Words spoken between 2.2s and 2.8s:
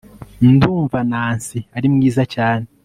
cyane